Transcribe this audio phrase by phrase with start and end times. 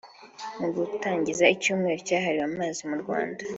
[0.59, 3.41] Mu gutangiza icyumweru cyahariwe amazi mu Rwanda